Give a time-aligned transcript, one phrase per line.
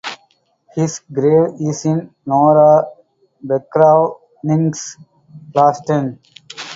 [0.73, 2.87] His grave is in Norra
[3.45, 6.17] begravningsplatsen.